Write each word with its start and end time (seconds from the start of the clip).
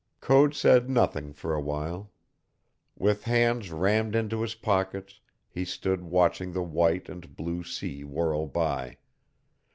Code 0.19 0.55
said 0.55 0.89
nothing 0.89 1.31
for 1.31 1.53
a 1.53 1.61
while. 1.61 2.11
With 2.97 3.25
hands 3.25 3.69
rammed 3.69 4.15
into 4.15 4.41
his 4.41 4.55
pockets 4.55 5.19
he 5.47 5.63
stood 5.63 6.01
watching 6.03 6.53
the 6.53 6.63
white 6.63 7.07
and 7.07 7.35
blue 7.35 7.63
sea 7.63 8.03
whirl 8.03 8.47
by. 8.47 8.97